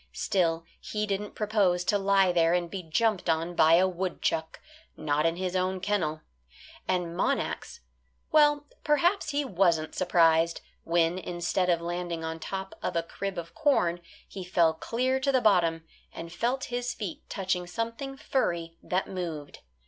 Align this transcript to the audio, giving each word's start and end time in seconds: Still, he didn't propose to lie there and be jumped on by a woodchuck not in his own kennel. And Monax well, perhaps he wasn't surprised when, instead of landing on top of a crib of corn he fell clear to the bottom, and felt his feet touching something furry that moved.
Still, 0.13 0.65
he 0.79 1.05
didn't 1.05 1.35
propose 1.35 1.83
to 1.83 1.99
lie 1.99 2.31
there 2.31 2.53
and 2.55 2.71
be 2.71 2.81
jumped 2.81 3.29
on 3.29 3.53
by 3.53 3.73
a 3.75 3.87
woodchuck 3.87 4.59
not 4.97 5.27
in 5.27 5.35
his 5.35 5.55
own 5.55 5.79
kennel. 5.79 6.21
And 6.87 7.15
Monax 7.15 7.81
well, 8.31 8.65
perhaps 8.83 9.29
he 9.29 9.45
wasn't 9.45 9.93
surprised 9.93 10.61
when, 10.85 11.19
instead 11.19 11.69
of 11.69 11.81
landing 11.81 12.23
on 12.23 12.39
top 12.39 12.73
of 12.81 12.95
a 12.95 13.03
crib 13.03 13.37
of 13.37 13.53
corn 13.53 14.01
he 14.27 14.43
fell 14.43 14.73
clear 14.73 15.19
to 15.19 15.31
the 15.31 15.39
bottom, 15.39 15.83
and 16.11 16.33
felt 16.33 16.63
his 16.73 16.95
feet 16.95 17.21
touching 17.29 17.67
something 17.67 18.17
furry 18.17 18.79
that 18.81 19.07
moved. 19.07 19.59